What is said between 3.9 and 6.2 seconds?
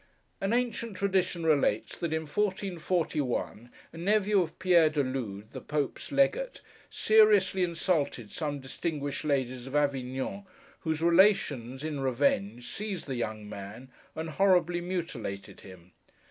a nephew of Pierre de Lude, the Pope's